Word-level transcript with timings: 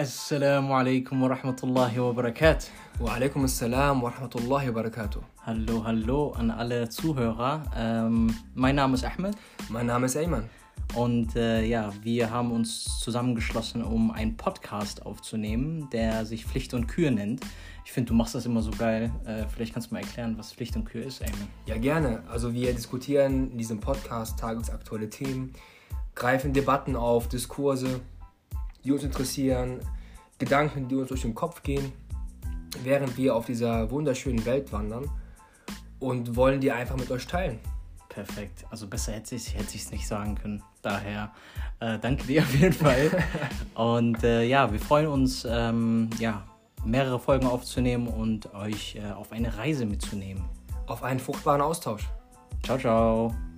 Assalamu 0.00 0.72
alaikum 0.72 1.20
wa 1.20 1.28
rahmatullahi 1.28 1.98
wa 1.98 2.14
barakatuh. 2.14 2.70
Wa 3.00 3.16
alaikum 3.16 3.44
assalam 3.44 4.00
wa 4.00 4.10
rahmatullahi 4.10 4.72
wa 4.72 4.82
barakatuh. 4.82 5.22
Hallo, 5.44 5.84
hallo 5.84 6.32
an 6.38 6.50
alle 6.50 6.88
Zuhörer. 6.88 7.62
Ähm, 7.76 8.34
mein 8.54 8.76
Name 8.76 8.94
ist 8.94 9.04
Ahmed. 9.04 9.36
Mein 9.68 9.84
Name 9.84 10.06
ist 10.06 10.16
Ayman. 10.16 10.48
Und 10.94 11.36
äh, 11.36 11.66
ja, 11.66 11.92
wir 12.00 12.30
haben 12.30 12.50
uns 12.50 12.98
zusammengeschlossen, 13.00 13.84
um 13.84 14.10
einen 14.10 14.38
Podcast 14.38 15.04
aufzunehmen, 15.04 15.90
der 15.92 16.24
sich 16.24 16.46
Pflicht 16.46 16.72
und 16.72 16.86
Kür 16.86 17.10
nennt. 17.10 17.42
Ich 17.84 17.92
finde, 17.92 18.08
du 18.08 18.14
machst 18.14 18.34
das 18.34 18.46
immer 18.46 18.62
so 18.62 18.70
geil. 18.70 19.10
Äh, 19.26 19.44
vielleicht 19.54 19.74
kannst 19.74 19.90
du 19.90 19.94
mal 19.94 20.00
erklären, 20.00 20.38
was 20.38 20.54
Pflicht 20.54 20.76
und 20.76 20.86
Kür 20.86 21.04
ist, 21.04 21.20
Ayman. 21.20 21.48
Ja, 21.66 21.76
gerne. 21.76 22.22
Also 22.30 22.54
wir 22.54 22.72
diskutieren 22.72 23.50
in 23.52 23.58
diesem 23.58 23.80
Podcast 23.80 24.38
tagesaktuelle 24.38 25.10
Themen, 25.10 25.52
greifen 26.14 26.54
Debatten 26.54 26.96
auf, 26.96 27.28
Diskurse, 27.28 28.00
die 28.84 28.92
uns 28.92 29.04
interessieren, 29.04 29.80
Gedanken, 30.40 30.88
die 30.88 30.96
uns 30.96 31.08
durch 31.08 31.22
den 31.22 31.34
Kopf 31.34 31.62
gehen, 31.62 31.92
während 32.82 33.16
wir 33.16 33.36
auf 33.36 33.46
dieser 33.46 33.90
wunderschönen 33.90 34.44
Welt 34.44 34.72
wandern 34.72 35.08
und 36.00 36.34
wollen 36.34 36.60
die 36.60 36.72
einfach 36.72 36.96
mit 36.96 37.10
euch 37.12 37.26
teilen. 37.26 37.60
Perfekt. 38.08 38.64
Also 38.70 38.88
besser 38.88 39.12
hätte 39.12 39.36
ich 39.36 39.54
es 39.54 39.54
hätte 39.54 39.94
nicht 39.94 40.08
sagen 40.08 40.34
können. 40.34 40.62
Daher 40.82 41.30
äh, 41.78 41.98
danke 41.98 42.26
dir 42.26 42.42
auf 42.42 42.54
jeden 42.54 42.72
Fall. 42.72 43.10
und 43.74 44.24
äh, 44.24 44.42
ja, 44.44 44.72
wir 44.72 44.80
freuen 44.80 45.06
uns, 45.06 45.46
ähm, 45.48 46.10
ja, 46.18 46.42
mehrere 46.84 47.20
Folgen 47.20 47.46
aufzunehmen 47.46 48.08
und 48.08 48.52
euch 48.54 48.96
äh, 48.96 49.12
auf 49.12 49.30
eine 49.32 49.56
Reise 49.56 49.86
mitzunehmen. 49.86 50.44
Auf 50.86 51.04
einen 51.04 51.20
fruchtbaren 51.20 51.60
Austausch. 51.60 52.08
Ciao, 52.64 52.78
ciao. 52.78 53.49